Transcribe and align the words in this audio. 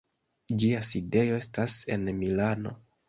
Ĝia 0.61 0.79
sidejo 0.91 1.37
estas 1.41 1.77
en 1.97 2.09
Milano. 2.23 2.75